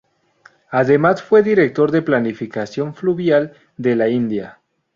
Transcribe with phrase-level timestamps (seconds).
[0.71, 4.59] Además fue director de planificación fluvial de la India.